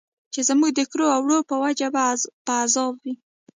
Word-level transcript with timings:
چې 0.33 0.39
زموږ 0.47 0.71
د 0.75 0.81
کړو 0.91 1.05
او 1.15 1.21
وړو 1.23 1.39
په 1.49 1.55
وجه 1.63 1.87
به 1.93 2.03
په 2.45 2.53
عذاب 2.63 2.93
وي. 3.03 3.13